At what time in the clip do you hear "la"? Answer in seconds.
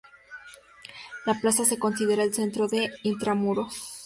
1.27-1.39